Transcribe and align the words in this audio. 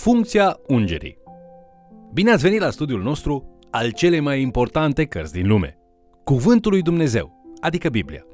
Funcția 0.00 0.58
ungerii 0.66 1.18
Bine 2.12 2.30
ați 2.30 2.42
venit 2.42 2.60
la 2.60 2.70
studiul 2.70 3.02
nostru 3.02 3.58
al 3.70 3.90
cele 3.90 4.20
mai 4.20 4.40
importante 4.40 5.04
cărți 5.04 5.32
din 5.32 5.46
lume, 5.46 5.78
Cuvântul 6.24 6.70
lui 6.70 6.82
Dumnezeu, 6.82 7.54
adică 7.60 7.88
Biblia. 7.88 8.26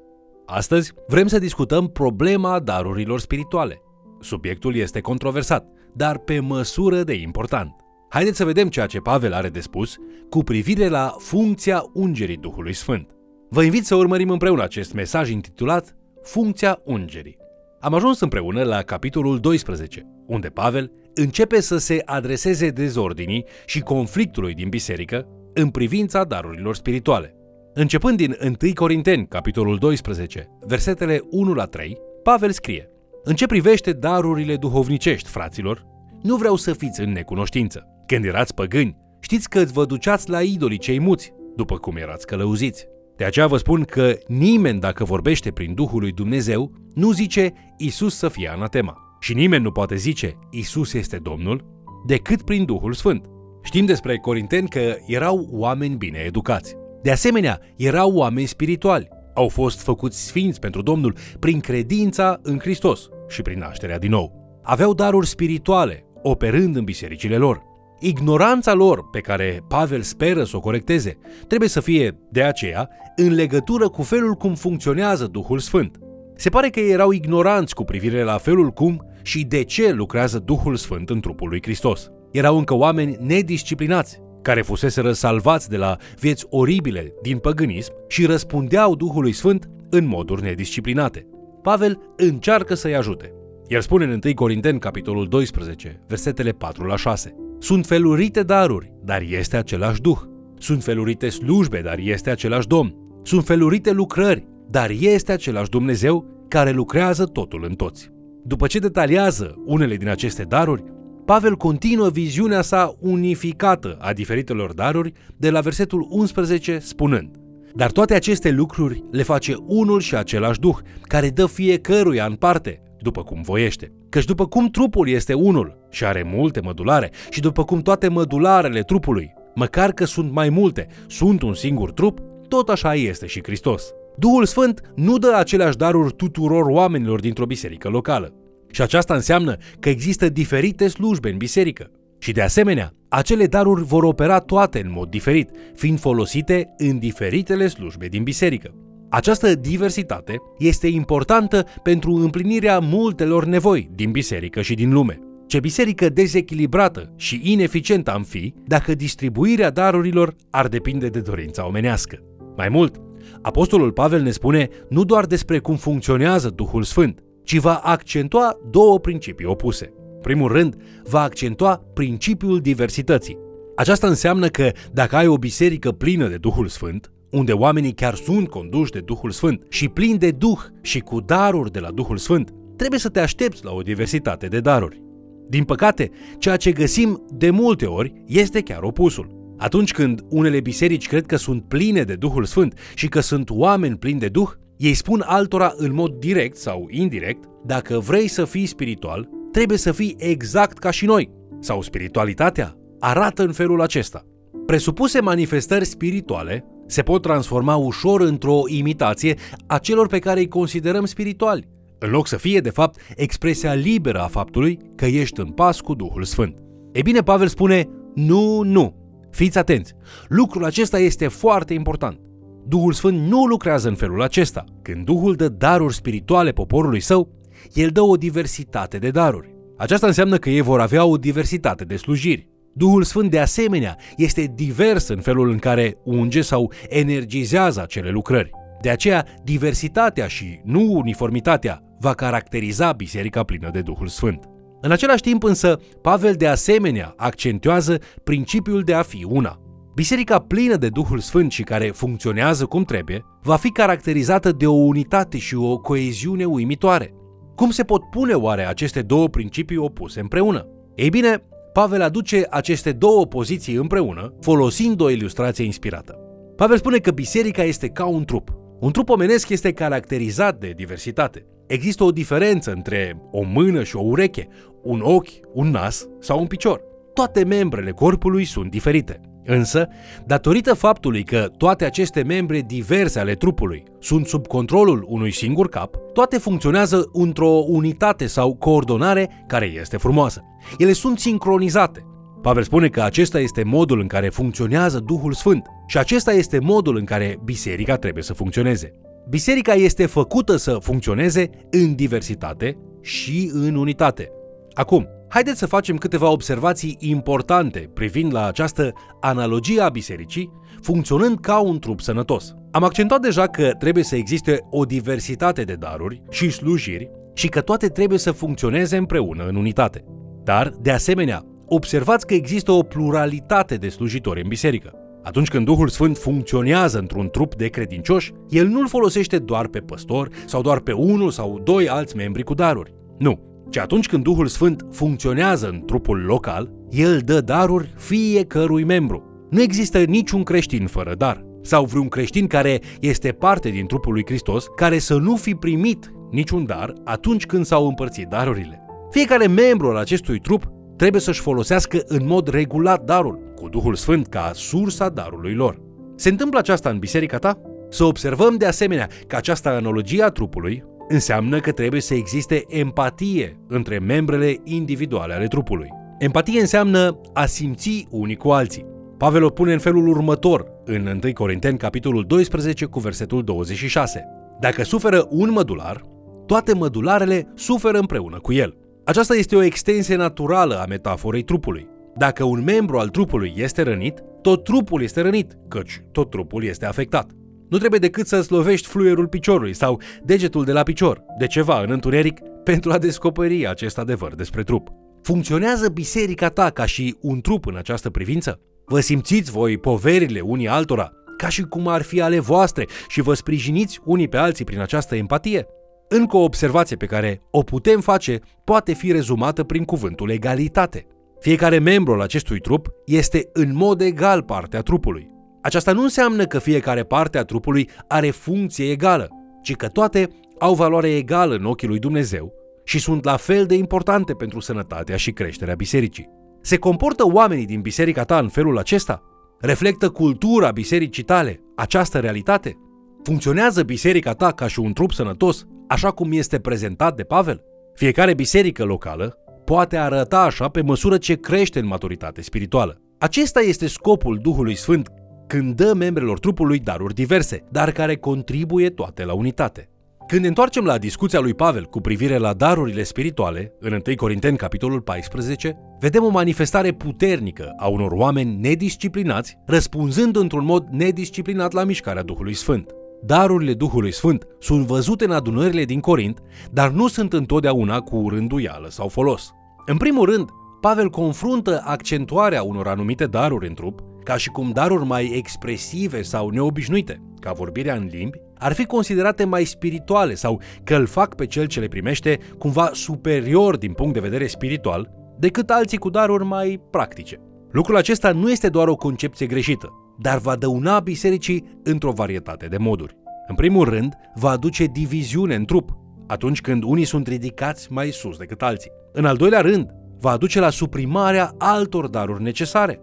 Astăzi 0.44 0.92
vrem 1.06 1.26
să 1.26 1.38
discutăm 1.38 1.88
problema 1.88 2.60
darurilor 2.60 3.20
spirituale. 3.20 3.82
Subiectul 4.20 4.74
este 4.76 5.00
controversat, 5.00 5.66
dar 5.94 6.18
pe 6.18 6.40
măsură 6.40 7.02
de 7.02 7.14
important. 7.14 7.74
Haideți 8.08 8.36
să 8.36 8.44
vedem 8.44 8.68
ceea 8.68 8.86
ce 8.86 8.98
Pavel 8.98 9.32
are 9.32 9.48
de 9.48 9.60
spus 9.60 9.96
cu 10.30 10.42
privire 10.42 10.88
la 10.88 11.14
funcția 11.18 11.84
ungerii 11.92 12.36
Duhului 12.36 12.72
Sfânt. 12.72 13.10
Vă 13.50 13.62
invit 13.62 13.86
să 13.86 13.94
urmărim 13.94 14.30
împreună 14.30 14.62
acest 14.62 14.92
mesaj 14.92 15.30
intitulat 15.30 15.96
Funcția 16.22 16.80
ungerii. 16.84 17.36
Am 17.80 17.94
ajuns 17.94 18.20
împreună 18.20 18.62
la 18.62 18.82
capitolul 18.82 19.38
12, 19.38 20.06
unde 20.26 20.48
Pavel 20.48 20.90
începe 21.18 21.60
să 21.60 21.76
se 21.76 22.02
adreseze 22.04 22.68
dezordinii 22.68 23.44
și 23.66 23.80
conflictului 23.80 24.54
din 24.54 24.68
biserică 24.68 25.26
în 25.54 25.70
privința 25.70 26.24
darurilor 26.24 26.74
spirituale. 26.74 27.34
Începând 27.74 28.16
din 28.16 28.36
1 28.62 28.72
Corinteni, 28.74 29.26
capitolul 29.28 29.78
12, 29.78 30.48
versetele 30.60 31.20
1 31.30 31.54
la 31.54 31.64
3, 31.64 31.98
Pavel 32.22 32.50
scrie 32.50 32.90
În 33.24 33.34
ce 33.34 33.46
privește 33.46 33.92
darurile 33.92 34.56
duhovnicești, 34.56 35.28
fraților, 35.28 35.86
nu 36.22 36.36
vreau 36.36 36.56
să 36.56 36.72
fiți 36.72 37.00
în 37.00 37.12
necunoștință. 37.12 37.86
Când 38.06 38.24
erați 38.24 38.54
păgâni, 38.54 38.96
știți 39.20 39.48
că 39.48 39.60
îți 39.60 39.72
vă 39.72 39.84
duceați 39.84 40.30
la 40.30 40.42
idolii 40.42 40.78
cei 40.78 41.00
muți, 41.00 41.32
după 41.56 41.76
cum 41.76 41.96
erați 41.96 42.26
călăuziți. 42.26 42.86
De 43.16 43.24
aceea 43.24 43.46
vă 43.46 43.56
spun 43.56 43.82
că 43.82 44.18
nimeni, 44.26 44.80
dacă 44.80 45.04
vorbește 45.04 45.50
prin 45.50 45.74
Duhul 45.74 46.00
lui 46.00 46.12
Dumnezeu, 46.12 46.72
nu 46.94 47.12
zice 47.12 47.52
Isus 47.76 48.16
să 48.16 48.28
fie 48.28 48.48
anatema. 48.48 49.05
Și 49.20 49.34
nimeni 49.34 49.62
nu 49.62 49.70
poate 49.70 49.96
zice 49.96 50.38
Isus 50.50 50.92
este 50.92 51.16
Domnul 51.16 51.64
decât 52.06 52.42
prin 52.42 52.64
Duhul 52.64 52.92
Sfânt. 52.92 53.24
Știm 53.62 53.84
despre 53.86 54.16
corinteni 54.16 54.68
că 54.68 54.94
erau 55.06 55.48
oameni 55.50 55.96
bine 55.96 56.18
educați. 56.18 56.76
De 57.02 57.10
asemenea, 57.10 57.60
erau 57.76 58.14
oameni 58.14 58.46
spirituali. 58.46 59.08
Au 59.34 59.48
fost 59.48 59.80
făcuți 59.82 60.26
sfinți 60.26 60.60
pentru 60.60 60.82
Domnul 60.82 61.16
prin 61.38 61.60
credința 61.60 62.38
în 62.42 62.58
Hristos 62.58 63.08
și 63.28 63.42
prin 63.42 63.58
nașterea 63.58 63.98
din 63.98 64.10
nou. 64.10 64.60
Aveau 64.62 64.94
daruri 64.94 65.26
spirituale, 65.26 66.04
operând 66.22 66.76
în 66.76 66.84
bisericile 66.84 67.36
lor. 67.36 67.62
Ignoranța 68.00 68.72
lor, 68.72 69.08
pe 69.10 69.20
care 69.20 69.60
Pavel 69.68 70.02
speră 70.02 70.44
să 70.44 70.56
o 70.56 70.60
corecteze, 70.60 71.18
trebuie 71.46 71.68
să 71.68 71.80
fie, 71.80 72.18
de 72.30 72.42
aceea, 72.42 72.88
în 73.16 73.34
legătură 73.34 73.88
cu 73.88 74.02
felul 74.02 74.34
cum 74.34 74.54
funcționează 74.54 75.26
Duhul 75.26 75.58
Sfânt. 75.58 75.98
Se 76.36 76.48
pare 76.48 76.70
că 76.70 76.80
erau 76.80 77.10
ignoranți 77.10 77.74
cu 77.74 77.84
privire 77.84 78.22
la 78.22 78.38
felul 78.38 78.70
cum 78.70 79.06
și 79.22 79.44
de 79.44 79.62
ce 79.62 79.92
lucrează 79.92 80.38
Duhul 80.38 80.76
Sfânt 80.76 81.10
în 81.10 81.20
trupul 81.20 81.48
lui 81.48 81.62
Hristos. 81.62 82.10
Erau 82.30 82.58
încă 82.58 82.74
oameni 82.74 83.16
nedisciplinați, 83.20 84.20
care 84.42 84.62
fuseseră 84.62 85.12
salvați 85.12 85.68
de 85.68 85.76
la 85.76 85.96
vieți 86.18 86.46
oribile 86.50 87.12
din 87.22 87.38
păgânism 87.38 87.92
și 88.08 88.26
răspundeau 88.26 88.94
Duhului 88.94 89.32
Sfânt 89.32 89.68
în 89.90 90.06
moduri 90.06 90.42
nedisciplinate. 90.42 91.26
Pavel 91.62 92.12
încearcă 92.16 92.74
să-i 92.74 92.96
ajute. 92.96 93.32
El 93.66 93.80
spune 93.80 94.04
în 94.04 94.20
1 94.24 94.34
Corinteni, 94.34 94.78
capitolul 94.78 95.28
12, 95.28 96.02
versetele 96.06 96.50
4 96.50 96.84
la 96.84 96.96
6. 96.96 97.34
Sunt 97.58 97.86
felurite 97.86 98.42
daruri, 98.42 98.92
dar 99.04 99.22
este 99.28 99.56
același 99.56 100.00
Duh. 100.00 100.18
Sunt 100.58 100.82
felurite 100.82 101.28
slujbe, 101.28 101.80
dar 101.80 101.98
este 101.98 102.30
același 102.30 102.66
Domn. 102.66 102.94
Sunt 103.22 103.44
felurite 103.44 103.92
lucrări, 103.92 104.46
dar 104.68 104.90
este 104.90 105.32
același 105.32 105.70
Dumnezeu 105.70 106.44
care 106.48 106.70
lucrează 106.70 107.24
totul 107.24 107.64
în 107.68 107.74
toți. 107.74 108.10
După 108.42 108.66
ce 108.66 108.78
detaliază 108.78 109.62
unele 109.64 109.96
din 109.96 110.08
aceste 110.08 110.42
daruri, 110.42 110.84
Pavel 111.24 111.54
continuă 111.56 112.08
viziunea 112.08 112.62
sa 112.62 112.94
unificată 113.00 113.96
a 114.00 114.12
diferitelor 114.12 114.72
daruri 114.72 115.12
de 115.36 115.50
la 115.50 115.60
versetul 115.60 116.06
11 116.10 116.78
spunând 116.78 117.36
Dar 117.74 117.90
toate 117.90 118.14
aceste 118.14 118.50
lucruri 118.50 119.04
le 119.10 119.22
face 119.22 119.54
unul 119.66 120.00
și 120.00 120.16
același 120.16 120.60
Duh, 120.60 120.76
care 121.02 121.28
dă 121.28 121.46
fiecăruia 121.46 122.24
în 122.24 122.34
parte, 122.34 122.82
după 123.00 123.22
cum 123.22 123.42
voiește. 123.42 123.92
Căci 124.08 124.24
după 124.24 124.46
cum 124.46 124.68
trupul 124.68 125.08
este 125.08 125.34
unul 125.34 125.78
și 125.90 126.04
are 126.04 126.22
multe 126.34 126.60
mădulare 126.60 127.10
și 127.30 127.40
după 127.40 127.64
cum 127.64 127.80
toate 127.80 128.08
mădularele 128.08 128.80
trupului, 128.80 129.32
măcar 129.54 129.92
că 129.92 130.04
sunt 130.04 130.32
mai 130.32 130.48
multe, 130.48 130.86
sunt 131.06 131.42
un 131.42 131.54
singur 131.54 131.92
trup, 131.92 132.18
tot 132.48 132.68
așa 132.68 132.94
este 132.94 133.26
și 133.26 133.40
Hristos. 133.42 133.92
Duhul 134.18 134.44
Sfânt 134.44 134.80
nu 134.94 135.18
dă 135.18 135.32
aceleași 135.36 135.76
daruri 135.76 136.12
tuturor 136.12 136.62
oamenilor 136.62 137.20
dintr-o 137.20 137.46
biserică 137.46 137.88
locală. 137.88 138.32
Și 138.70 138.82
aceasta 138.82 139.14
înseamnă 139.14 139.56
că 139.78 139.88
există 139.88 140.28
diferite 140.28 140.88
slujbe 140.88 141.30
în 141.30 141.36
biserică. 141.36 141.90
Și 142.18 142.32
de 142.32 142.42
asemenea, 142.42 142.92
acele 143.08 143.46
daruri 143.46 143.84
vor 143.84 144.04
opera 144.04 144.38
toate 144.38 144.80
în 144.84 144.90
mod 144.92 145.08
diferit, 145.10 145.50
fiind 145.74 146.00
folosite 146.00 146.74
în 146.76 146.98
diferitele 146.98 147.66
slujbe 147.66 148.06
din 148.06 148.22
biserică. 148.22 148.74
Această 149.10 149.54
diversitate 149.54 150.36
este 150.58 150.86
importantă 150.86 151.66
pentru 151.82 152.12
împlinirea 152.14 152.78
multelor 152.78 153.44
nevoi 153.44 153.90
din 153.94 154.10
biserică 154.10 154.62
și 154.62 154.74
din 154.74 154.92
lume. 154.92 155.18
Ce 155.46 155.60
biserică 155.60 156.08
dezechilibrată 156.08 157.12
și 157.16 157.40
ineficientă 157.44 158.12
am 158.12 158.22
fi 158.22 158.54
dacă 158.66 158.94
distribuirea 158.94 159.70
darurilor 159.70 160.34
ar 160.50 160.68
depinde 160.68 161.08
de 161.08 161.20
dorința 161.20 161.66
omenească. 161.66 162.18
Mai 162.56 162.68
mult, 162.68 163.00
Apostolul 163.46 163.92
Pavel 163.92 164.22
ne 164.22 164.30
spune 164.30 164.68
nu 164.88 165.04
doar 165.04 165.26
despre 165.26 165.58
cum 165.58 165.76
funcționează 165.76 166.50
Duhul 166.50 166.82
Sfânt, 166.82 167.20
ci 167.44 167.58
va 167.58 167.74
accentua 167.74 168.58
două 168.70 168.98
principii 168.98 169.46
opuse. 169.46 169.92
Primul 170.22 170.52
rând, 170.52 170.76
va 171.04 171.20
accentua 171.20 171.82
principiul 171.94 172.60
diversității. 172.60 173.38
Aceasta 173.76 174.06
înseamnă 174.06 174.48
că 174.48 174.70
dacă 174.92 175.16
ai 175.16 175.26
o 175.26 175.36
biserică 175.36 175.92
plină 175.92 176.28
de 176.28 176.36
Duhul 176.36 176.66
Sfânt, 176.68 177.12
unde 177.30 177.52
oamenii 177.52 177.92
chiar 177.92 178.14
sunt 178.14 178.48
conduși 178.48 178.90
de 178.90 179.00
Duhul 179.00 179.30
Sfânt 179.30 179.62
și 179.68 179.88
plini 179.88 180.18
de 180.18 180.30
Duh 180.30 180.60
și 180.82 181.00
cu 181.00 181.20
daruri 181.20 181.72
de 181.72 181.80
la 181.80 181.90
Duhul 181.90 182.16
Sfânt, 182.16 182.50
trebuie 182.76 182.98
să 183.00 183.08
te 183.08 183.20
aștepți 183.20 183.64
la 183.64 183.72
o 183.72 183.80
diversitate 183.80 184.46
de 184.46 184.60
daruri. 184.60 185.02
Din 185.48 185.64
păcate, 185.64 186.10
ceea 186.38 186.56
ce 186.56 186.72
găsim 186.72 187.22
de 187.28 187.50
multe 187.50 187.86
ori 187.86 188.12
este 188.26 188.60
chiar 188.60 188.82
opusul. 188.82 189.45
Atunci 189.56 189.92
când 189.92 190.20
unele 190.28 190.60
biserici 190.60 191.06
cred 191.06 191.26
că 191.26 191.36
sunt 191.36 191.64
pline 191.68 192.02
de 192.02 192.14
Duhul 192.14 192.44
Sfânt 192.44 192.78
și 192.94 193.08
că 193.08 193.20
sunt 193.20 193.50
oameni 193.50 193.96
plini 193.96 194.20
de 194.20 194.28
Duh, 194.28 194.50
ei 194.76 194.94
spun 194.94 195.22
altora 195.26 195.72
în 195.76 195.94
mod 195.94 196.12
direct 196.12 196.56
sau 196.56 196.86
indirect, 196.90 197.44
dacă 197.64 197.98
vrei 197.98 198.28
să 198.28 198.44
fii 198.44 198.66
spiritual, 198.66 199.28
trebuie 199.52 199.78
să 199.78 199.92
fii 199.92 200.16
exact 200.18 200.78
ca 200.78 200.90
și 200.90 201.06
noi. 201.06 201.30
Sau 201.60 201.82
spiritualitatea 201.82 202.74
arată 203.00 203.42
în 203.42 203.52
felul 203.52 203.80
acesta. 203.80 204.24
Presupuse 204.66 205.20
manifestări 205.20 205.84
spirituale 205.84 206.64
se 206.86 207.02
pot 207.02 207.22
transforma 207.22 207.74
ușor 207.76 208.20
într-o 208.20 208.60
imitație 208.66 209.36
a 209.66 209.78
celor 209.78 210.06
pe 210.06 210.18
care 210.18 210.40
îi 210.40 210.48
considerăm 210.48 211.04
spirituali, 211.04 211.68
în 211.98 212.10
loc 212.10 212.26
să 212.26 212.36
fie, 212.36 212.60
de 212.60 212.70
fapt, 212.70 213.00
expresia 213.16 213.74
liberă 213.74 214.20
a 214.20 214.26
faptului 214.26 214.78
că 214.94 215.04
ești 215.04 215.40
în 215.40 215.48
pas 215.48 215.80
cu 215.80 215.94
Duhul 215.94 216.24
Sfânt. 216.24 216.56
E 216.92 217.02
bine, 217.02 217.20
Pavel 217.20 217.46
spune, 217.46 217.88
nu, 218.14 218.62
nu, 218.62 219.05
fiți 219.36 219.58
atenți, 219.58 219.94
lucrul 220.28 220.64
acesta 220.64 220.98
este 220.98 221.28
foarte 221.28 221.74
important. 221.74 222.20
Duhul 222.68 222.92
Sfânt 222.92 223.18
nu 223.18 223.44
lucrează 223.44 223.88
în 223.88 223.94
felul 223.94 224.22
acesta. 224.22 224.64
Când 224.82 225.04
Duhul 225.04 225.34
dă 225.34 225.48
daruri 225.48 225.94
spirituale 225.94 226.52
poporului 226.52 227.00
său, 227.00 227.28
el 227.72 227.88
dă 227.88 228.00
o 228.00 228.16
diversitate 228.16 228.98
de 228.98 229.10
daruri. 229.10 229.54
Aceasta 229.76 230.06
înseamnă 230.06 230.36
că 230.36 230.50
ei 230.50 230.60
vor 230.60 230.80
avea 230.80 231.04
o 231.04 231.16
diversitate 231.16 231.84
de 231.84 231.96
slujiri. 231.96 232.48
Duhul 232.74 233.02
Sfânt 233.02 233.30
de 233.30 233.38
asemenea 233.38 233.96
este 234.16 234.52
divers 234.54 235.08
în 235.08 235.20
felul 235.20 235.50
în 235.50 235.58
care 235.58 235.96
unge 236.04 236.40
sau 236.40 236.72
energizează 236.88 237.82
acele 237.82 238.10
lucrări. 238.10 238.50
De 238.80 238.90
aceea, 238.90 239.26
diversitatea 239.44 240.26
și 240.26 240.60
nu 240.64 240.92
uniformitatea 240.92 241.82
va 242.00 242.14
caracteriza 242.14 242.92
biserica 242.92 243.42
plină 243.42 243.70
de 243.72 243.80
Duhul 243.80 244.06
Sfânt. 244.06 244.55
În 244.86 244.92
același 244.92 245.22
timp 245.22 245.42
însă, 245.42 245.80
Pavel 246.02 246.34
de 246.34 246.46
asemenea 246.46 247.14
accentuează 247.16 247.98
principiul 248.24 248.82
de 248.82 248.94
a 248.94 249.02
fi 249.02 249.26
una. 249.28 249.60
Biserica 249.94 250.38
plină 250.38 250.76
de 250.76 250.88
Duhul 250.88 251.18
Sfânt 251.18 251.52
și 251.52 251.62
care 251.62 251.86
funcționează 251.86 252.66
cum 252.66 252.84
trebuie, 252.84 253.24
va 253.42 253.56
fi 253.56 253.70
caracterizată 253.70 254.52
de 254.52 254.66
o 254.66 254.72
unitate 254.72 255.38
și 255.38 255.54
o 255.54 255.78
coeziune 255.78 256.44
uimitoare. 256.44 257.14
Cum 257.54 257.70
se 257.70 257.82
pot 257.82 258.02
pune 258.10 258.32
oare 258.32 258.66
aceste 258.66 259.02
două 259.02 259.28
principii 259.28 259.76
opuse 259.76 260.20
împreună? 260.20 260.66
Ei 260.94 261.08
bine, 261.08 261.42
Pavel 261.72 262.02
aduce 262.02 262.46
aceste 262.50 262.92
două 262.92 263.26
poziții 263.26 263.74
împreună, 263.74 264.34
folosind 264.40 265.00
o 265.00 265.10
ilustrație 265.10 265.64
inspirată. 265.64 266.18
Pavel 266.56 266.76
spune 266.76 266.98
că 266.98 267.10
biserica 267.10 267.62
este 267.62 267.88
ca 267.88 268.04
un 268.04 268.24
trup. 268.24 268.50
Un 268.80 268.92
trup 268.92 269.08
omenesc 269.08 269.48
este 269.48 269.72
caracterizat 269.72 270.58
de 270.58 270.72
diversitate. 270.76 271.46
Există 271.66 272.04
o 272.04 272.10
diferență 272.10 272.72
între 272.72 273.22
o 273.30 273.42
mână 273.42 273.82
și 273.82 273.96
o 273.96 274.02
ureche, 274.02 274.48
un 274.82 275.00
ochi, 275.02 275.28
un 275.52 275.70
nas 275.70 276.08
sau 276.20 276.40
un 276.40 276.46
picior. 276.46 276.80
Toate 277.14 277.44
membrele 277.44 277.90
corpului 277.90 278.44
sunt 278.44 278.70
diferite. 278.70 279.20
Însă, 279.44 279.88
datorită 280.26 280.74
faptului 280.74 281.22
că 281.24 281.50
toate 281.56 281.84
aceste 281.84 282.22
membre 282.22 282.60
diverse 282.60 283.18
ale 283.18 283.34
trupului 283.34 283.82
sunt 284.00 284.26
sub 284.26 284.46
controlul 284.46 285.04
unui 285.08 285.32
singur 285.32 285.68
cap, 285.68 285.96
toate 286.12 286.38
funcționează 286.38 287.10
într-o 287.12 287.64
unitate 287.66 288.26
sau 288.26 288.54
coordonare 288.54 289.44
care 289.46 289.66
este 289.66 289.96
frumoasă. 289.96 290.42
Ele 290.78 290.92
sunt 290.92 291.18
sincronizate. 291.18 292.06
Pavel 292.42 292.62
spune 292.62 292.88
că 292.88 293.02
acesta 293.02 293.40
este 293.40 293.62
modul 293.62 294.00
în 294.00 294.06
care 294.06 294.28
funcționează 294.28 294.98
Duhul 294.98 295.32
Sfânt 295.32 295.66
și 295.86 295.98
acesta 295.98 296.32
este 296.32 296.58
modul 296.58 296.96
în 296.96 297.04
care 297.04 297.38
biserica 297.44 297.96
trebuie 297.96 298.22
să 298.22 298.32
funcționeze. 298.32 298.92
Biserica 299.28 299.72
este 299.72 300.06
făcută 300.06 300.56
să 300.56 300.78
funcționeze 300.80 301.50
în 301.70 301.94
diversitate 301.94 302.78
și 303.00 303.50
în 303.52 303.74
unitate. 303.74 304.30
Acum, 304.72 305.08
haideți 305.28 305.58
să 305.58 305.66
facem 305.66 305.96
câteva 305.96 306.30
observații 306.30 306.96
importante 307.00 307.90
privind 307.94 308.32
la 308.32 308.46
această 308.46 308.92
analogie 309.20 309.80
a 309.80 309.88
bisericii, 309.88 310.50
funcționând 310.82 311.40
ca 311.40 311.60
un 311.60 311.78
trup 311.78 312.00
sănătos. 312.00 312.54
Am 312.70 312.84
accentuat 312.84 313.20
deja 313.20 313.46
că 313.46 313.70
trebuie 313.78 314.04
să 314.04 314.16
existe 314.16 314.60
o 314.70 314.84
diversitate 314.84 315.62
de 315.62 315.74
daruri 315.74 316.22
și 316.30 316.50
slujiri 316.50 317.10
și 317.34 317.48
că 317.48 317.60
toate 317.60 317.88
trebuie 317.88 318.18
să 318.18 318.32
funcționeze 318.32 318.96
împreună 318.96 319.46
în 319.48 319.56
unitate. 319.56 320.04
Dar, 320.44 320.68
de 320.68 320.90
asemenea, 320.90 321.42
observați 321.66 322.26
că 322.26 322.34
există 322.34 322.72
o 322.72 322.82
pluralitate 322.82 323.74
de 323.74 323.88
slujitori 323.88 324.42
în 324.42 324.48
biserică. 324.48 325.05
Atunci 325.26 325.48
când 325.48 325.64
Duhul 325.64 325.88
Sfânt 325.88 326.16
funcționează 326.16 326.98
într-un 326.98 327.28
trup 327.28 327.54
de 327.54 327.68
credincioși, 327.68 328.32
el 328.48 328.66
nu-l 328.66 328.88
folosește 328.88 329.38
doar 329.38 329.66
pe 329.66 329.78
păstor 329.78 330.28
sau 330.44 330.62
doar 330.62 330.80
pe 330.80 330.92
unul 330.92 331.30
sau 331.30 331.60
doi 331.64 331.88
alți 331.88 332.16
membri 332.16 332.42
cu 332.42 332.54
daruri. 332.54 332.94
Nu, 333.18 333.40
ci 333.70 333.76
atunci 333.76 334.06
când 334.08 334.22
Duhul 334.22 334.46
Sfânt 334.46 334.86
funcționează 334.90 335.68
în 335.68 335.82
trupul 335.86 336.24
local, 336.24 336.70
el 336.90 337.20
dă 337.24 337.40
daruri 337.40 337.94
fiecărui 337.96 338.84
membru. 338.84 339.46
Nu 339.50 339.62
există 339.62 339.98
niciun 339.98 340.42
creștin 340.42 340.86
fără 340.86 341.14
dar, 341.14 341.44
sau 341.62 341.84
vreun 341.84 342.08
creștin 342.08 342.46
care 342.46 342.80
este 343.00 343.32
parte 343.32 343.68
din 343.68 343.86
trupul 343.86 344.12
lui 344.12 344.24
Hristos, 344.26 344.66
care 344.76 344.98
să 344.98 345.14
nu 345.14 345.36
fi 345.36 345.54
primit 345.54 346.12
niciun 346.30 346.66
dar 346.66 346.92
atunci 347.04 347.46
când 347.46 347.64
s-au 347.64 347.86
împărțit 347.86 348.26
darurile. 348.26 348.80
Fiecare 349.10 349.46
membru 349.46 349.88
al 349.88 349.96
acestui 349.96 350.38
trup 350.38 350.62
trebuie 350.96 351.20
să-și 351.20 351.40
folosească 351.40 351.98
în 352.06 352.26
mod 352.26 352.48
regulat 352.48 353.04
darul, 353.04 353.45
cu 353.56 353.68
Duhul 353.68 353.94
Sfânt 353.94 354.26
ca 354.26 354.50
sursa 354.54 355.08
darului 355.08 355.54
lor. 355.54 355.80
Se 356.16 356.28
întâmplă 356.28 356.58
aceasta 356.58 356.90
în 356.90 356.98
biserica 356.98 357.38
ta? 357.38 357.60
Să 357.88 358.04
observăm 358.04 358.56
de 358.56 358.66
asemenea 358.66 359.08
că 359.26 359.36
această 359.36 359.68
analogie 359.68 360.22
a 360.22 360.28
trupului 360.28 360.84
înseamnă 361.08 361.60
că 361.60 361.72
trebuie 361.72 362.00
să 362.00 362.14
existe 362.14 362.64
empatie 362.68 363.58
între 363.68 363.98
membrele 363.98 364.56
individuale 364.64 365.34
ale 365.34 365.46
trupului. 365.46 365.88
Empatie 366.18 366.60
înseamnă 366.60 367.20
a 367.32 367.46
simți 367.46 368.06
unii 368.10 368.36
cu 368.36 368.48
alții. 368.48 368.86
Pavel 369.18 369.44
o 369.44 369.48
pune 369.48 369.72
în 369.72 369.78
felul 369.78 370.08
următor 370.08 370.66
în 370.84 371.20
1 371.22 371.32
Corinteni, 371.32 371.78
capitolul 371.78 372.24
12, 372.26 372.84
cu 372.84 373.00
versetul 373.00 373.44
26. 373.44 374.24
Dacă 374.60 374.82
suferă 374.82 375.26
un 375.30 375.50
mădular, 375.50 376.02
toate 376.46 376.74
mădularele 376.74 377.52
suferă 377.54 377.98
împreună 377.98 378.38
cu 378.38 378.52
el. 378.52 378.76
Aceasta 379.04 379.34
este 379.34 379.56
o 379.56 379.62
extensie 379.62 380.16
naturală 380.16 380.80
a 380.80 380.86
metaforei 380.88 381.42
trupului. 381.42 381.88
Dacă 382.16 382.44
un 382.44 382.62
membru 382.64 382.98
al 382.98 383.08
trupului 383.08 383.52
este 383.56 383.82
rănit, 383.82 384.22
tot 384.42 384.64
trupul 384.64 385.02
este 385.02 385.20
rănit, 385.20 385.56
căci 385.68 386.02
tot 386.12 386.30
trupul 386.30 386.64
este 386.64 386.86
afectat. 386.86 387.30
Nu 387.68 387.78
trebuie 387.78 388.00
decât 388.00 388.26
să-ți 388.26 388.52
lovești 388.52 388.86
fluierul 388.86 389.28
piciorului 389.28 389.74
sau 389.74 390.00
degetul 390.24 390.64
de 390.64 390.72
la 390.72 390.82
picior 390.82 391.22
de 391.38 391.46
ceva 391.46 391.80
în 391.80 391.90
întuneric 391.90 392.40
pentru 392.64 392.90
a 392.92 392.98
descoperi 392.98 393.68
acest 393.68 393.98
adevăr 393.98 394.34
despre 394.34 394.62
trup. 394.62 394.88
Funcționează 395.22 395.88
biserica 395.88 396.48
ta 396.48 396.70
ca 396.70 396.86
și 396.86 397.16
un 397.20 397.40
trup 397.40 397.66
în 397.66 397.76
această 397.76 398.10
privință? 398.10 398.60
Vă 398.86 399.00
simțiți 399.00 399.50
voi 399.50 399.78
poverile 399.78 400.40
unii 400.40 400.68
altora 400.68 401.12
ca 401.36 401.48
și 401.48 401.62
cum 401.62 401.88
ar 401.88 402.02
fi 402.02 402.20
ale 402.20 402.38
voastre 402.38 402.86
și 403.08 403.20
vă 403.20 403.34
sprijiniți 403.34 404.00
unii 404.04 404.28
pe 404.28 404.36
alții 404.36 404.64
prin 404.64 404.80
această 404.80 405.16
empatie? 405.16 405.66
Încă 406.08 406.36
o 406.36 406.42
observație 406.42 406.96
pe 406.96 407.06
care 407.06 407.42
o 407.50 407.62
putem 407.62 408.00
face 408.00 408.38
poate 408.64 408.92
fi 408.92 409.12
rezumată 409.12 409.64
prin 409.64 409.84
cuvântul 409.84 410.30
egalitate. 410.30 411.06
Fiecare 411.40 411.78
membru 411.78 412.12
al 412.12 412.20
acestui 412.20 412.60
trup 412.60 412.88
este 413.04 413.48
în 413.52 413.74
mod 413.74 414.00
egal 414.00 414.42
parte 414.42 414.76
a 414.76 414.80
trupului. 414.80 415.30
Aceasta 415.62 415.92
nu 415.92 416.02
înseamnă 416.02 416.44
că 416.44 416.58
fiecare 416.58 417.02
parte 417.02 417.38
a 417.38 417.44
trupului 417.44 417.88
are 418.08 418.30
funcție 418.30 418.90
egală, 418.90 419.28
ci 419.62 419.76
că 419.76 419.88
toate 419.88 420.28
au 420.58 420.74
valoare 420.74 421.16
egală 421.16 421.54
în 421.54 421.64
ochii 421.64 421.88
lui 421.88 421.98
Dumnezeu 421.98 422.52
și 422.84 422.98
sunt 422.98 423.24
la 423.24 423.36
fel 423.36 423.66
de 423.66 423.74
importante 423.74 424.32
pentru 424.34 424.60
sănătatea 424.60 425.16
și 425.16 425.32
creșterea 425.32 425.74
bisericii. 425.74 426.28
Se 426.60 426.76
comportă 426.76 427.26
oamenii 427.26 427.66
din 427.66 427.80
biserica 427.80 428.24
ta 428.24 428.38
în 428.38 428.48
felul 428.48 428.78
acesta? 428.78 429.22
Reflectă 429.60 430.10
cultura 430.10 430.70
bisericii 430.70 431.22
tale 431.22 431.60
această 431.76 432.18
realitate? 432.18 432.76
Funcționează 433.22 433.82
biserica 433.82 434.32
ta 434.32 434.52
ca 434.52 434.66
și 434.66 434.80
un 434.80 434.92
trup 434.92 435.12
sănătos, 435.12 435.66
așa 435.88 436.10
cum 436.10 436.32
este 436.32 436.58
prezentat 436.58 437.16
de 437.16 437.22
Pavel? 437.22 437.62
Fiecare 437.94 438.34
biserică 438.34 438.84
locală 438.84 439.38
poate 439.66 439.96
arăta 439.96 440.40
așa 440.40 440.68
pe 440.68 440.82
măsură 440.82 441.16
ce 441.18 441.34
crește 441.34 441.78
în 441.78 441.86
maturitate 441.86 442.42
spirituală. 442.42 443.00
Acesta 443.18 443.60
este 443.60 443.86
scopul 443.86 444.38
Duhului 444.42 444.74
Sfânt 444.74 445.08
când 445.46 445.76
dă 445.76 445.94
membrelor 445.94 446.38
trupului 446.38 446.78
daruri 446.78 447.14
diverse, 447.14 447.64
dar 447.70 447.90
care 447.90 448.16
contribuie 448.16 448.90
toate 448.90 449.24
la 449.24 449.34
unitate. 449.34 449.88
Când 450.26 450.40
ne 450.40 450.46
întoarcem 450.46 450.84
la 450.84 450.98
discuția 450.98 451.40
lui 451.40 451.54
Pavel 451.54 451.84
cu 451.84 452.00
privire 452.00 452.36
la 452.36 452.52
darurile 452.52 453.02
spirituale, 453.02 453.72
în 453.80 453.92
1 453.92 454.16
Corinteni 454.16 454.56
capitolul 454.56 455.00
14, 455.00 455.76
vedem 456.00 456.24
o 456.24 456.28
manifestare 456.28 456.92
puternică 456.92 457.74
a 457.78 457.86
unor 457.86 458.12
oameni 458.12 458.56
nedisciplinați, 458.60 459.58
răspunzând 459.66 460.36
într-un 460.36 460.64
mod 460.64 460.86
nedisciplinat 460.90 461.72
la 461.72 461.84
mișcarea 461.84 462.22
Duhului 462.22 462.54
Sfânt. 462.54 462.90
Darurile 463.26 463.74
Duhului 463.74 464.12
Sfânt 464.12 464.46
sunt 464.58 464.86
văzute 464.86 465.24
în 465.24 465.30
adunările 465.30 465.84
din 465.84 466.00
Corint, 466.00 466.42
dar 466.70 466.90
nu 466.90 467.08
sunt 467.08 467.32
întotdeauna 467.32 468.00
cu 468.00 468.28
rânduială 468.28 468.88
sau 468.90 469.08
folos. 469.08 469.52
În 469.86 469.96
primul 469.96 470.26
rând, 470.26 470.48
Pavel 470.80 471.10
confruntă 471.10 471.82
accentuarea 471.84 472.62
unor 472.62 472.88
anumite 472.88 473.26
daruri 473.26 473.68
în 473.68 473.74
trup, 473.74 474.00
ca 474.22 474.36
și 474.36 474.48
cum 474.48 474.70
daruri 474.70 475.04
mai 475.04 475.32
expresive 475.34 476.22
sau 476.22 476.48
neobișnuite, 476.48 477.22
ca 477.40 477.52
vorbirea 477.52 477.94
în 477.94 478.08
limbi, 478.10 478.38
ar 478.58 478.72
fi 478.72 478.84
considerate 478.84 479.44
mai 479.44 479.64
spirituale 479.64 480.34
sau 480.34 480.60
că 480.84 480.94
îl 480.94 481.06
fac 481.06 481.34
pe 481.34 481.46
cel 481.46 481.66
ce 481.66 481.80
le 481.80 481.88
primește 481.88 482.38
cumva 482.58 482.90
superior 482.92 483.76
din 483.76 483.92
punct 483.92 484.14
de 484.14 484.20
vedere 484.20 484.46
spiritual 484.46 485.10
decât 485.38 485.70
alții 485.70 485.98
cu 485.98 486.10
daruri 486.10 486.44
mai 486.44 486.80
practice. 486.90 487.40
Lucrul 487.70 487.96
acesta 487.96 488.32
nu 488.32 488.50
este 488.50 488.68
doar 488.68 488.88
o 488.88 488.96
concepție 488.96 489.46
greșită, 489.46 490.05
dar 490.18 490.38
va 490.38 490.56
dăuna 490.56 491.00
bisericii 491.00 491.80
într-o 491.82 492.12
varietate 492.12 492.66
de 492.66 492.76
moduri. 492.76 493.16
În 493.48 493.54
primul 493.54 493.88
rând, 493.88 494.14
va 494.34 494.50
aduce 494.50 494.84
diviziune 494.84 495.54
în 495.54 495.64
trup, 495.64 495.90
atunci 496.26 496.60
când 496.60 496.82
unii 496.82 497.04
sunt 497.04 497.26
ridicați 497.26 497.92
mai 497.92 498.08
sus 498.10 498.36
decât 498.36 498.62
alții. 498.62 498.90
În 499.12 499.24
al 499.24 499.36
doilea 499.36 499.60
rând, 499.60 499.90
va 500.20 500.30
aduce 500.30 500.60
la 500.60 500.70
suprimarea 500.70 501.54
altor 501.58 502.08
daruri 502.08 502.42
necesare. 502.42 503.00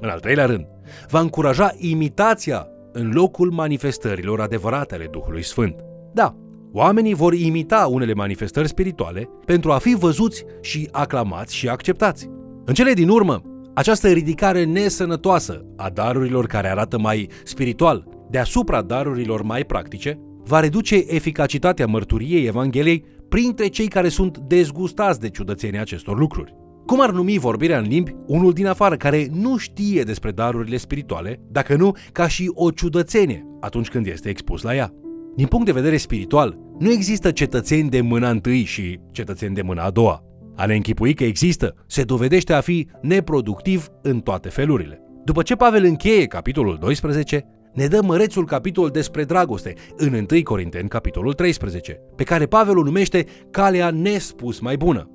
În 0.00 0.08
al 0.08 0.20
treilea 0.20 0.46
rând, 0.46 0.66
va 1.10 1.20
încuraja 1.20 1.74
imitația 1.76 2.66
în 2.92 3.10
locul 3.12 3.50
manifestărilor 3.50 4.40
adevărate 4.40 4.94
ale 4.94 5.08
Duhului 5.10 5.42
Sfânt. 5.42 5.74
Da, 6.12 6.36
oamenii 6.72 7.14
vor 7.14 7.34
imita 7.34 7.86
unele 7.90 8.14
manifestări 8.14 8.68
spirituale 8.68 9.28
pentru 9.44 9.72
a 9.72 9.78
fi 9.78 9.94
văzuți 9.94 10.44
și 10.60 10.88
aclamați 10.92 11.54
și 11.54 11.68
acceptați. 11.68 12.30
În 12.64 12.74
cele 12.74 12.92
din 12.92 13.08
urmă, 13.08 13.42
această 13.74 14.08
ridicare 14.08 14.64
nesănătoasă 14.64 15.64
a 15.76 15.90
darurilor 15.90 16.46
care 16.46 16.70
arată 16.70 16.98
mai 16.98 17.28
spiritual 17.44 18.04
deasupra 18.30 18.82
darurilor 18.82 19.42
mai 19.42 19.64
practice 19.64 20.18
va 20.44 20.60
reduce 20.60 21.04
eficacitatea 21.06 21.86
mărturiei 21.86 22.46
Evangheliei 22.46 23.04
printre 23.28 23.66
cei 23.66 23.88
care 23.88 24.08
sunt 24.08 24.38
dezgustați 24.38 25.20
de 25.20 25.28
ciudățenia 25.28 25.80
acestor 25.80 26.18
lucruri. 26.18 26.54
Cum 26.86 27.00
ar 27.00 27.10
numi 27.10 27.38
vorbirea 27.38 27.78
în 27.78 27.86
limbi 27.88 28.16
unul 28.26 28.52
din 28.52 28.66
afară 28.66 28.96
care 28.96 29.28
nu 29.32 29.56
știe 29.56 30.02
despre 30.02 30.30
darurile 30.30 30.76
spirituale, 30.76 31.40
dacă 31.50 31.76
nu 31.76 31.96
ca 32.12 32.28
și 32.28 32.50
o 32.54 32.70
ciudățenie 32.70 33.46
atunci 33.60 33.88
când 33.88 34.06
este 34.06 34.28
expus 34.28 34.62
la 34.62 34.74
ea? 34.74 34.92
Din 35.36 35.46
punct 35.46 35.66
de 35.66 35.72
vedere 35.72 35.96
spiritual, 35.96 36.58
nu 36.78 36.90
există 36.90 37.30
cetățeni 37.30 37.90
de 37.90 38.00
mâna 38.00 38.30
întâi 38.30 38.64
și 38.64 39.00
cetățeni 39.12 39.54
de 39.54 39.62
mâna 39.62 39.82
a 39.82 39.90
doua. 39.90 40.31
A 40.62 40.66
ne 40.66 40.74
închipui 40.74 41.14
că 41.14 41.24
există 41.24 41.74
se 41.86 42.02
dovedește 42.02 42.52
a 42.52 42.60
fi 42.60 42.86
neproductiv 43.00 43.88
în 44.02 44.20
toate 44.20 44.48
felurile. 44.48 45.02
După 45.24 45.42
ce 45.42 45.54
Pavel 45.54 45.84
încheie 45.84 46.26
capitolul 46.26 46.76
12, 46.80 47.44
ne 47.74 47.86
dă 47.86 48.00
mărețul 48.02 48.46
capitol 48.46 48.88
despre 48.88 49.24
dragoste 49.24 49.74
în 49.96 50.12
1 50.12 50.42
Corinteni, 50.42 50.88
capitolul 50.88 51.32
13, 51.32 52.00
pe 52.16 52.24
care 52.24 52.46
Pavel 52.46 52.78
o 52.78 52.82
numește 52.82 53.26
calea 53.50 53.90
nespus 53.90 54.60
mai 54.60 54.76
bună. 54.76 55.10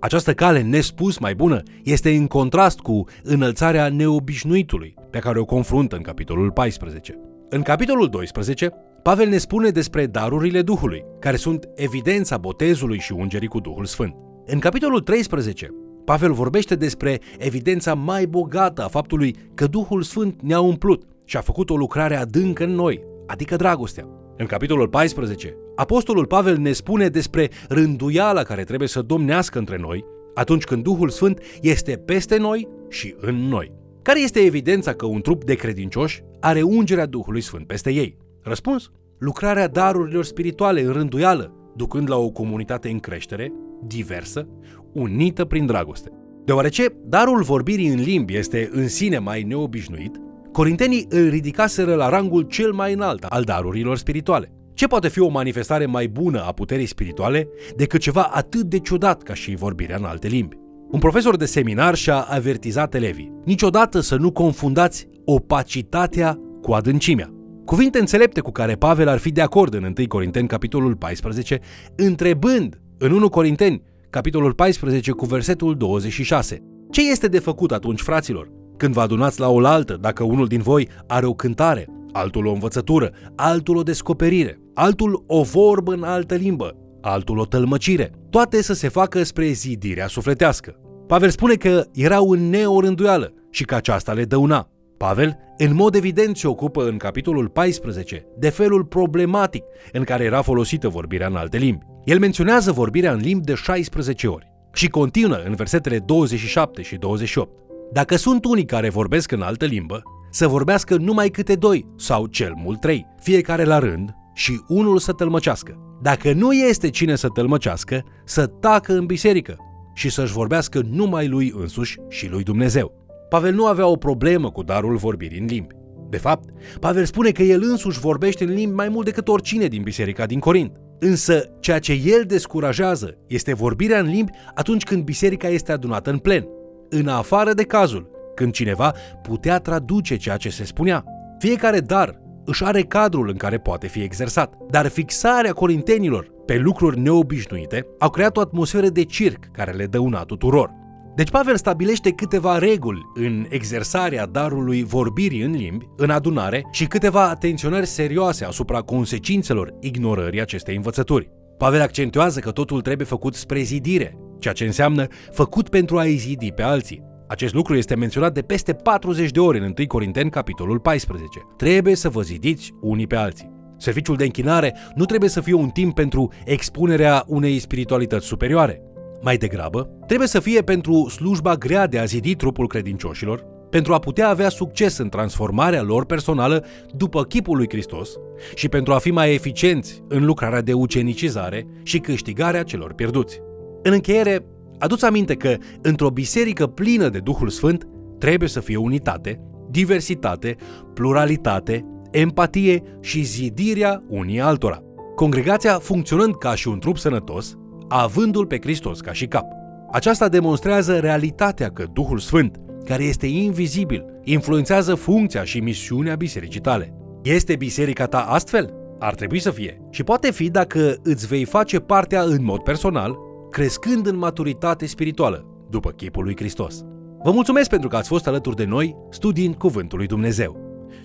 Această 0.00 0.32
cale 0.32 0.62
nespus 0.62 1.18
mai 1.18 1.34
bună 1.34 1.62
este 1.84 2.10
în 2.10 2.26
contrast 2.26 2.78
cu 2.78 3.04
înălțarea 3.22 3.88
neobișnuitului, 3.88 4.94
pe 5.10 5.18
care 5.18 5.38
o 5.38 5.44
confruntă 5.44 5.96
în 5.96 6.02
capitolul 6.02 6.50
14. 6.50 7.18
În 7.48 7.62
capitolul 7.62 8.08
12, 8.08 8.70
Pavel 9.02 9.28
ne 9.28 9.38
spune 9.38 9.70
despre 9.70 10.06
darurile 10.06 10.62
Duhului, 10.62 11.04
care 11.20 11.36
sunt 11.36 11.68
evidența 11.74 12.36
botezului 12.36 12.98
și 12.98 13.12
ungerii 13.12 13.48
cu 13.48 13.60
Duhul 13.60 13.84
Sfânt. 13.84 14.14
În 14.52 14.58
capitolul 14.58 15.00
13, 15.00 15.70
Pavel 16.04 16.32
vorbește 16.32 16.74
despre 16.74 17.20
evidența 17.38 17.94
mai 17.94 18.26
bogată 18.26 18.84
a 18.84 18.88
faptului 18.88 19.36
că 19.54 19.66
Duhul 19.66 20.02
Sfânt 20.02 20.42
ne-a 20.42 20.60
umplut 20.60 21.02
și 21.24 21.36
a 21.36 21.40
făcut 21.40 21.70
o 21.70 21.76
lucrare 21.76 22.16
adâncă 22.16 22.64
în 22.64 22.70
noi, 22.70 23.02
adică 23.26 23.56
dragostea. 23.56 24.08
În 24.36 24.46
capitolul 24.46 24.88
14, 24.88 25.56
Apostolul 25.76 26.26
Pavel 26.26 26.58
ne 26.58 26.72
spune 26.72 27.08
despre 27.08 27.50
rânduiala 27.68 28.42
care 28.42 28.64
trebuie 28.64 28.88
să 28.88 29.02
domnească 29.02 29.58
între 29.58 29.76
noi 29.76 30.04
atunci 30.34 30.64
când 30.64 30.82
Duhul 30.82 31.08
Sfânt 31.08 31.40
este 31.60 31.96
peste 31.96 32.36
noi 32.36 32.68
și 32.88 33.14
în 33.20 33.34
noi. 33.34 33.72
Care 34.02 34.20
este 34.20 34.40
evidența 34.40 34.92
că 34.92 35.06
un 35.06 35.20
trup 35.20 35.44
de 35.44 35.54
credincioși 35.54 36.22
are 36.40 36.62
ungerea 36.62 37.06
Duhului 37.06 37.40
Sfânt 37.40 37.66
peste 37.66 37.92
ei? 37.92 38.16
Răspuns? 38.42 38.90
Lucrarea 39.18 39.68
darurilor 39.68 40.24
spirituale 40.24 40.82
în 40.82 40.92
rânduială, 40.92 41.72
ducând 41.76 42.10
la 42.10 42.16
o 42.16 42.30
comunitate 42.30 42.88
în 42.88 42.98
creștere, 42.98 43.52
diversă, 43.86 44.48
unită 44.92 45.44
prin 45.44 45.66
dragoste. 45.66 46.10
Deoarece 46.44 46.86
darul 47.04 47.42
vorbirii 47.42 47.88
în 47.88 48.00
limbi 48.00 48.36
este 48.36 48.68
în 48.72 48.88
sine 48.88 49.18
mai 49.18 49.42
neobișnuit, 49.42 50.20
corintenii 50.52 51.06
îl 51.08 51.28
ridicaseră 51.28 51.94
la 51.94 52.08
rangul 52.08 52.42
cel 52.42 52.72
mai 52.72 52.92
înalt 52.92 53.24
al 53.24 53.42
darurilor 53.42 53.96
spirituale. 53.96 54.52
Ce 54.74 54.86
poate 54.86 55.08
fi 55.08 55.20
o 55.20 55.28
manifestare 55.28 55.86
mai 55.86 56.08
bună 56.08 56.44
a 56.46 56.52
puterii 56.52 56.86
spirituale 56.86 57.48
decât 57.76 58.00
ceva 58.00 58.22
atât 58.22 58.62
de 58.62 58.78
ciudat 58.78 59.22
ca 59.22 59.34
și 59.34 59.54
vorbirea 59.54 59.96
în 59.96 60.04
alte 60.04 60.28
limbi? 60.28 60.56
Un 60.90 60.98
profesor 60.98 61.36
de 61.36 61.44
seminar 61.44 61.94
și-a 61.94 62.20
avertizat 62.20 62.94
elevii, 62.94 63.32
niciodată 63.44 64.00
să 64.00 64.16
nu 64.16 64.32
confundați 64.32 65.08
opacitatea 65.24 66.38
cu 66.62 66.72
adâncimea. 66.72 67.34
Cuvinte 67.64 67.98
înțelepte 67.98 68.40
cu 68.40 68.50
care 68.50 68.74
Pavel 68.74 69.08
ar 69.08 69.18
fi 69.18 69.30
de 69.30 69.40
acord 69.40 69.74
în 69.74 69.94
1 69.98 70.06
Corinteni, 70.08 70.48
capitolul 70.48 70.96
14, 70.96 71.60
întrebând 71.96 72.80
în 73.02 73.12
1 73.12 73.28
Corinteni, 73.28 73.82
capitolul 74.10 74.52
14, 74.52 75.10
cu 75.10 75.26
versetul 75.26 75.76
26. 75.76 76.62
Ce 76.90 77.10
este 77.10 77.26
de 77.28 77.38
făcut 77.38 77.72
atunci, 77.72 78.00
fraților? 78.00 78.50
Când 78.76 78.94
vă 78.94 79.00
adunați 79.00 79.40
la 79.40 79.48
oaltă, 79.48 79.98
dacă 80.00 80.24
unul 80.24 80.46
din 80.46 80.60
voi 80.60 80.88
are 81.06 81.26
o 81.26 81.34
cântare, 81.34 81.86
altul 82.12 82.46
o 82.46 82.52
învățătură, 82.52 83.10
altul 83.36 83.76
o 83.76 83.82
descoperire, 83.82 84.60
altul 84.74 85.24
o 85.26 85.42
vorbă 85.42 85.92
în 85.92 86.02
altă 86.02 86.34
limbă, 86.34 86.76
altul 87.00 87.38
o 87.38 87.44
tălmăcire, 87.44 88.12
toate 88.30 88.62
să 88.62 88.72
se 88.72 88.88
facă 88.88 89.22
spre 89.22 89.46
zidirea 89.46 90.06
sufletească. 90.06 90.76
Pavel 91.06 91.30
spune 91.30 91.54
că 91.54 91.84
erau 91.92 92.30
în 92.30 92.48
neorânduială 92.48 93.32
și 93.50 93.64
că 93.64 93.74
aceasta 93.74 94.12
le 94.12 94.24
dăuna. 94.24 94.68
Pavel, 95.04 95.38
în 95.56 95.74
mod 95.74 95.94
evident, 95.94 96.36
se 96.36 96.46
ocupă 96.46 96.84
în 96.84 96.96
capitolul 96.96 97.48
14 97.48 98.26
de 98.38 98.48
felul 98.48 98.84
problematic 98.84 99.64
în 99.92 100.04
care 100.04 100.24
era 100.24 100.42
folosită 100.42 100.88
vorbirea 100.88 101.26
în 101.26 101.36
alte 101.36 101.56
limbi. 101.56 101.84
El 102.04 102.18
menționează 102.18 102.72
vorbirea 102.72 103.12
în 103.12 103.18
limbi 103.18 103.44
de 103.44 103.54
16 103.54 104.26
ori 104.26 104.52
și 104.72 104.88
continuă 104.88 105.42
în 105.44 105.54
versetele 105.54 105.98
27 105.98 106.82
și 106.82 106.96
28. 106.96 107.50
Dacă 107.92 108.16
sunt 108.16 108.44
unii 108.44 108.64
care 108.64 108.90
vorbesc 108.90 109.32
în 109.32 109.42
altă 109.42 109.64
limbă, 109.64 110.02
să 110.30 110.48
vorbească 110.48 110.96
numai 110.96 111.28
câte 111.28 111.54
doi 111.54 111.86
sau 111.96 112.26
cel 112.26 112.52
mult 112.56 112.80
trei, 112.80 113.06
fiecare 113.20 113.64
la 113.64 113.78
rând, 113.78 114.14
și 114.34 114.60
unul 114.68 114.98
să 114.98 115.12
tălmăcească. 115.12 115.98
Dacă 116.02 116.32
nu 116.32 116.52
este 116.52 116.90
cine 116.90 117.14
să 117.14 117.28
tălmăcească, 117.28 118.04
să 118.24 118.46
tacă 118.46 118.92
în 118.92 119.06
biserică 119.06 119.56
și 119.94 120.10
să-și 120.10 120.32
vorbească 120.32 120.82
numai 120.90 121.28
lui 121.28 121.52
însuși 121.56 121.96
și 122.08 122.28
lui 122.28 122.42
Dumnezeu. 122.42 122.99
Pavel 123.30 123.54
nu 123.54 123.66
avea 123.66 123.86
o 123.86 123.96
problemă 123.96 124.50
cu 124.50 124.62
darul 124.62 124.96
vorbirii 124.96 125.38
în 125.38 125.46
limbi. 125.46 125.74
De 126.08 126.16
fapt, 126.16 126.48
Pavel 126.80 127.04
spune 127.04 127.30
că 127.30 127.42
el 127.42 127.62
însuși 127.62 128.00
vorbește 128.00 128.44
în 128.44 128.52
limbi 128.52 128.74
mai 128.74 128.88
mult 128.88 129.04
decât 129.04 129.28
oricine 129.28 129.66
din 129.66 129.82
biserica 129.82 130.26
din 130.26 130.38
Corint. 130.38 130.76
Însă, 130.98 131.56
ceea 131.60 131.78
ce 131.78 131.92
el 132.04 132.24
descurajează 132.26 133.18
este 133.26 133.54
vorbirea 133.54 133.98
în 133.98 134.06
limbi 134.06 134.32
atunci 134.54 134.84
când 134.84 135.04
biserica 135.04 135.48
este 135.48 135.72
adunată 135.72 136.10
în 136.10 136.18
plen, 136.18 136.46
în 136.88 137.08
afară 137.08 137.52
de 137.52 137.62
cazul 137.62 138.10
când 138.34 138.52
cineva 138.52 138.94
putea 139.22 139.58
traduce 139.58 140.16
ceea 140.16 140.36
ce 140.36 140.48
se 140.48 140.64
spunea. 140.64 141.04
Fiecare 141.38 141.80
dar 141.80 142.20
își 142.44 142.64
are 142.64 142.82
cadrul 142.82 143.28
în 143.28 143.36
care 143.36 143.58
poate 143.58 143.86
fi 143.86 144.02
exersat, 144.02 144.54
dar 144.70 144.86
fixarea 144.86 145.52
corintenilor 145.52 146.30
pe 146.46 146.56
lucruri 146.56 146.98
neobișnuite 146.98 147.86
au 147.98 148.10
creat 148.10 148.36
o 148.36 148.40
atmosferă 148.40 148.88
de 148.88 149.04
circ 149.04 149.44
care 149.52 149.72
le 149.72 149.86
dăuna 149.86 150.24
tuturor. 150.24 150.79
Deci 151.20 151.30
Pavel 151.30 151.56
stabilește 151.56 152.10
câteva 152.10 152.58
reguli 152.58 153.10
în 153.14 153.46
exersarea 153.48 154.26
darului 154.26 154.82
vorbirii 154.82 155.42
în 155.42 155.52
limbi, 155.52 155.88
în 155.96 156.10
adunare 156.10 156.62
și 156.70 156.86
câteva 156.86 157.28
atenționări 157.28 157.86
serioase 157.86 158.44
asupra 158.44 158.80
consecințelor 158.80 159.74
ignorării 159.80 160.40
acestei 160.40 160.76
învățături. 160.76 161.30
Pavel 161.58 161.80
accentuează 161.80 162.40
că 162.40 162.50
totul 162.50 162.80
trebuie 162.80 163.06
făcut 163.06 163.34
spre 163.34 163.60
zidire, 163.60 164.16
ceea 164.38 164.54
ce 164.54 164.64
înseamnă 164.64 165.06
făcut 165.32 165.68
pentru 165.68 165.98
a-i 165.98 166.16
zidi 166.16 166.52
pe 166.52 166.62
alții. 166.62 167.02
Acest 167.28 167.54
lucru 167.54 167.76
este 167.76 167.94
menționat 167.94 168.34
de 168.34 168.42
peste 168.42 168.72
40 168.72 169.30
de 169.30 169.40
ori 169.40 169.58
în 169.58 169.74
1 169.78 169.86
Corinteni, 169.86 170.30
capitolul 170.30 170.78
14. 170.78 171.38
Trebuie 171.56 171.94
să 171.94 172.08
vă 172.08 172.20
zidiți 172.22 172.72
unii 172.80 173.06
pe 173.06 173.16
alții. 173.16 173.50
Serviciul 173.76 174.16
de 174.16 174.24
închinare 174.24 174.76
nu 174.94 175.04
trebuie 175.04 175.30
să 175.30 175.40
fie 175.40 175.54
un 175.54 175.68
timp 175.68 175.94
pentru 175.94 176.32
expunerea 176.44 177.24
unei 177.26 177.58
spiritualități 177.58 178.26
superioare. 178.26 178.82
Mai 179.22 179.36
degrabă, 179.36 179.90
trebuie 180.06 180.28
să 180.28 180.40
fie 180.40 180.62
pentru 180.62 181.08
slujba 181.08 181.54
grea 181.54 181.86
de 181.86 181.98
a 181.98 182.04
zidi 182.04 182.34
trupul 182.34 182.66
credincioșilor, 182.66 183.44
pentru 183.70 183.94
a 183.94 183.98
putea 183.98 184.28
avea 184.28 184.48
succes 184.48 184.98
în 184.98 185.08
transformarea 185.08 185.82
lor 185.82 186.04
personală 186.04 186.64
după 186.94 187.24
chipul 187.24 187.56
lui 187.56 187.68
Hristos 187.68 188.10
și 188.54 188.68
pentru 188.68 188.92
a 188.92 188.98
fi 188.98 189.10
mai 189.10 189.34
eficienți 189.34 190.02
în 190.08 190.24
lucrarea 190.24 190.60
de 190.60 190.72
ucenicizare 190.72 191.66
și 191.82 191.98
câștigarea 191.98 192.62
celor 192.62 192.92
pierduți. 192.92 193.40
În 193.82 193.92
încheiere, 193.92 194.46
aduți 194.78 195.04
aminte 195.04 195.34
că 195.34 195.56
într-o 195.82 196.10
biserică 196.10 196.66
plină 196.66 197.08
de 197.08 197.18
Duhul 197.18 197.48
Sfânt 197.48 197.86
trebuie 198.18 198.48
să 198.48 198.60
fie 198.60 198.76
unitate, 198.76 199.40
diversitate, 199.70 200.56
pluralitate, 200.94 201.84
empatie 202.10 202.82
și 203.00 203.22
zidirea 203.22 204.02
unii 204.08 204.40
altora. 204.40 204.82
Congregația 205.14 205.78
funcționând 205.78 206.36
ca 206.36 206.54
și 206.54 206.68
un 206.68 206.78
trup 206.78 206.98
sănătos, 206.98 207.56
avându-L 207.92 208.46
pe 208.46 208.58
Hristos 208.60 209.00
ca 209.00 209.12
și 209.12 209.26
cap. 209.26 209.46
Aceasta 209.92 210.28
demonstrează 210.28 210.98
realitatea 210.98 211.70
că 211.70 211.84
Duhul 211.92 212.18
Sfânt, 212.18 212.60
care 212.84 213.02
este 213.02 213.26
invizibil, 213.26 214.04
influențează 214.24 214.94
funcția 214.94 215.44
și 215.44 215.60
misiunea 215.60 216.14
bisericii 216.14 216.60
tale. 216.60 216.94
Este 217.22 217.56
biserica 217.56 218.06
ta 218.06 218.20
astfel? 218.20 218.74
Ar 218.98 219.14
trebui 219.14 219.38
să 219.38 219.50
fie. 219.50 219.80
Și 219.90 220.02
poate 220.02 220.30
fi 220.30 220.50
dacă 220.50 220.96
îți 221.02 221.26
vei 221.26 221.44
face 221.44 221.78
partea 221.78 222.22
în 222.22 222.44
mod 222.44 222.62
personal, 222.62 223.16
crescând 223.50 224.06
în 224.06 224.16
maturitate 224.16 224.86
spirituală, 224.86 225.66
după 225.70 225.90
chipul 225.90 226.24
lui 226.24 226.36
Hristos. 226.36 226.84
Vă 227.24 227.30
mulțumesc 227.30 227.70
pentru 227.70 227.88
că 227.88 227.96
ați 227.96 228.08
fost 228.08 228.26
alături 228.26 228.56
de 228.56 228.64
noi 228.64 228.96
studiind 229.10 229.54
Cuvântul 229.54 229.98
lui 229.98 230.06
Dumnezeu. 230.06 230.56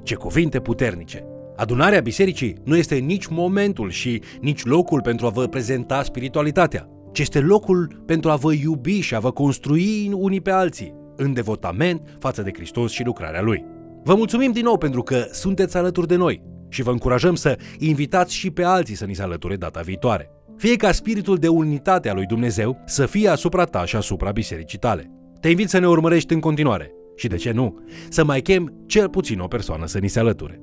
Ce 0.04 0.16
cuvinte 0.16 0.60
puternice! 0.60 1.26
Adunarea 1.56 2.00
bisericii 2.00 2.56
nu 2.64 2.78
este 2.78 2.96
nici 2.96 3.28
momentul 3.28 3.90
și 3.90 4.22
nici 4.42 4.66
locul 4.66 5.02
pentru 5.02 5.26
a 5.26 5.30
vă 5.30 5.48
prezenta 5.48 6.04
spiritualitatea, 6.04 6.90
ci 7.12 7.20
este 7.20 7.40
locul 7.40 8.04
pentru 8.06 8.30
a 8.30 8.36
vă 8.36 8.54
iubi 8.54 9.00
și 9.00 9.16
a 9.16 9.20
vă 9.20 9.32
construi 9.32 10.12
unii 10.14 10.42
pe 10.42 10.52
alții, 10.52 10.94
în 11.16 11.34
devotament 11.34 12.18
față 12.20 12.42
de 12.42 12.52
Hristos 12.54 12.92
și 12.92 13.04
lucrarea 13.04 13.42
Lui. 13.42 13.66
Vă 14.04 14.16
mulțumim 14.16 14.52
din 14.52 14.64
nou 14.64 14.78
pentru 14.78 15.02
că 15.02 15.26
sunteți 15.32 15.78
alături 15.78 16.08
de 16.08 16.16
noi 16.16 16.42
și 16.70 16.84
vă 16.84 16.92
încurajăm 16.92 17.36
să 17.36 17.58
invitați 17.80 18.36
și 18.36 18.52
pe 18.52 18.64
alții 18.64 18.96
să 18.96 19.06
ni 19.06 19.16
se 19.16 19.22
alăture 19.22 19.56
data 19.56 19.80
viitoare. 19.80 20.30
Fie 20.58 20.76
ca 20.76 20.92
spiritul 20.92 21.38
de 21.38 21.48
unitate 21.48 22.10
a 22.10 22.14
lui 22.14 22.26
Dumnezeu 22.26 22.78
să 22.86 23.06
fie 23.06 23.30
asupra 23.30 23.64
ta 23.64 23.86
și 23.86 23.96
asupra 23.96 24.32
bisericii 24.32 24.78
tale. 24.78 25.12
Te 25.40 25.50
invit 25.50 25.70
să 25.70 25.80
ne 25.80 25.88
urmărești 25.88 26.34
în 26.34 26.40
continuare 26.40 26.92
și, 27.16 27.28
de 27.28 27.36
ce 27.36 27.52
nu, 27.52 27.80
să 28.10 28.24
mai 28.24 28.42
chem 28.42 28.84
cel 28.86 29.10
puțin 29.10 29.40
o 29.40 29.48
persoană 29.48 29.86
să 29.86 30.00
ni 30.00 30.08
se 30.08 30.20
alăture. 30.20 30.60